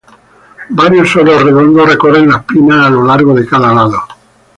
[0.69, 4.01] Varios soros redondos recorren las pinnas a lo largo de cada lado.